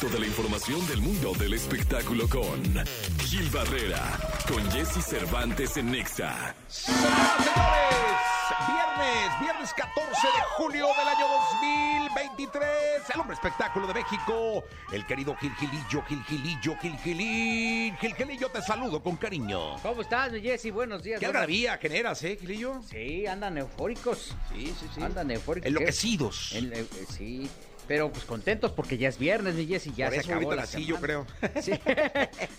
[0.00, 2.62] resto de la información del mundo del espectáculo con
[3.26, 6.54] Gil Barrera, con Jesse Cervantes en Nexa.
[8.68, 11.26] Viernes, viernes 14 de julio del año
[12.14, 12.68] 2023.
[13.12, 17.96] El hombre espectáculo de México, el querido Gil Gilillo, Gil Gilillo, Gil Gilín.
[17.96, 19.78] Gil Gilillo, te saludo con cariño.
[19.82, 20.70] ¿Cómo estás, mi Jessy?
[20.70, 21.18] Buenos días.
[21.18, 22.80] ¿Qué buenas- algarabía generas, eh, Gilillo?
[22.88, 24.32] Sí, andan eufóricos.
[24.54, 25.02] Sí, sí, sí.
[25.02, 25.66] Andan eufóricos.
[25.66, 26.52] Enloquecidos.
[26.52, 27.50] En- eh, eh, sí,
[27.88, 29.92] pero pues contentos porque ya es viernes, mi Jessy.
[29.96, 31.26] Ya Por se eso acabó la así, yo semana.
[31.40, 31.62] creo.
[31.62, 31.72] Sí,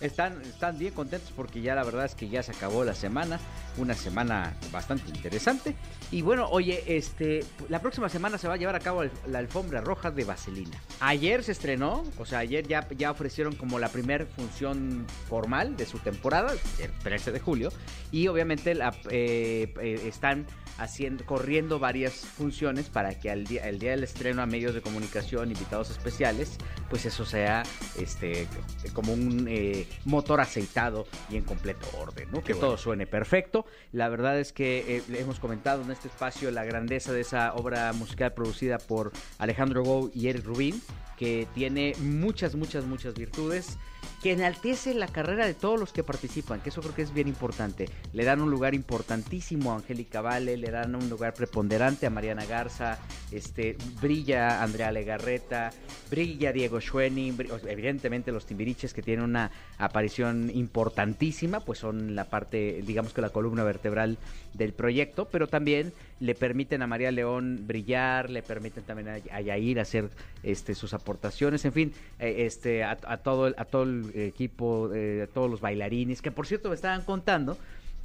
[0.02, 3.40] están, están bien contentos porque ya la verdad es que ya se acabó la semana,
[3.78, 5.76] una semana bastante interesante.
[6.12, 9.40] Y bueno, oye, este, la próxima semana se va a llevar a cabo el- la
[9.40, 10.82] alfombra roja de Vaselina.
[11.00, 15.86] Ayer se estrenó, o sea, ayer ya, ya ofrecieron como la primera función formal de
[15.86, 17.72] su temporada, el 13 de julio,
[18.12, 20.48] y obviamente la, eh, eh, están
[20.80, 24.82] haciendo, corriendo varias funciones para que al día, el día del estreno a medios de
[24.82, 26.58] comunicación, invitados especiales,
[26.90, 27.64] pues eso sea
[27.98, 28.48] este
[28.94, 32.40] como un eh, motor aceitado y en completo orden, ¿no?
[32.40, 32.68] Qué que bueno.
[32.70, 33.66] todo suene perfecto.
[33.92, 37.94] La verdad es que eh, hemos comentado en este espacio la grandeza de esa obra
[37.94, 40.82] musical producida por Alejandro Gou y Eric Rubin,
[41.18, 43.78] que tiene muchas, muchas, muchas virtudes,
[44.22, 47.28] que enaltece la carrera de todos los que participan, que eso creo que es bien
[47.28, 47.90] importante.
[48.14, 52.46] Le dan un lugar importantísimo a Angélica Vale, le dan un lugar preponderante a Mariana
[52.46, 53.00] Garza,
[53.32, 55.72] este, brilla Andrea Legarreta,
[56.10, 62.82] brilla Diego Schwenning, evidentemente los Timbiriches que tienen una aparición importantísima, pues son la parte,
[62.86, 64.18] digamos que la columna vertebral
[64.54, 69.80] del proyecto, pero también le permiten a María León brillar, le permiten también a, Yair
[69.80, 70.10] hacer
[70.44, 75.28] este, sus aportaciones, en fin, eh, este, a, a todo, a todo el equipo, eh,
[75.34, 77.58] todos los bailarines, que por cierto me estaban contando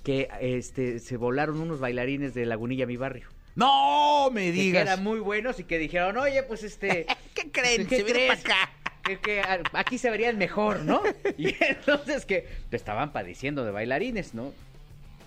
[0.02, 3.28] que este, se volaron unos bailarines de Lagunilla, mi barrio.
[3.56, 4.82] No me Que digas.
[4.82, 7.06] eran muy buenos y que dijeron, oye, pues este...
[7.34, 7.86] ¿Qué creen?
[7.86, 8.42] ¿Qué Se viene crees?
[8.42, 8.72] para acá.
[9.05, 9.42] Que, que
[9.75, 11.02] aquí se verían mejor, ¿no?
[11.38, 14.52] Y entonces que te estaban padeciendo de bailarines, ¿no?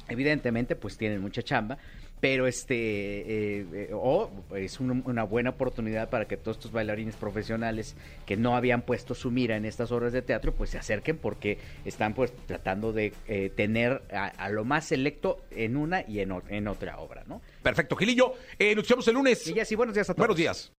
[0.10, 1.78] Evidentemente, pues tienen mucha chamba,
[2.20, 7.16] pero este, eh, eh, o es un- una buena oportunidad para que todos estos bailarines
[7.16, 7.96] profesionales
[8.26, 11.60] que no habían puesto su mira en estas obras de teatro, pues se acerquen porque
[11.86, 16.34] están pues tratando de eh, tener a, a lo más selecto en una y en,
[16.50, 17.42] en otra obra, ¿no?
[17.62, 18.34] Perfecto, Gilillo.
[18.58, 19.46] Eh, nos escuchamos el lunes.
[19.48, 20.20] Y ya sí, buenos días a todos.
[20.28, 20.72] Buenos días.